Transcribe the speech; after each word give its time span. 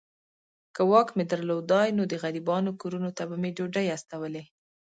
که 0.75 0.81
واک 0.91 1.09
مي 1.17 1.23
درلودای 1.31 1.89
نو 1.97 2.03
د 2.07 2.13
غریبانو 2.23 2.71
کورونو 2.81 3.09
ته 3.17 3.23
به 3.29 3.35
مي 3.41 3.49
ډوډۍ 3.57 3.85
استولې. 3.95 4.43